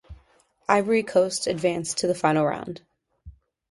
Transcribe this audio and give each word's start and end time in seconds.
Ivory 0.67 1.03
Coast 1.03 1.45
advanced 1.45 1.99
to 1.99 2.07
the 2.07 2.15
Final 2.15 2.43
Round. 2.43 2.81